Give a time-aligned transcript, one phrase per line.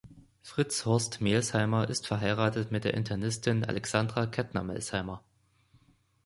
[0.41, 5.23] Fritz Horst Melsheimer ist verheiratet mit der Internistin Alexandra Kettner-Melsheimer.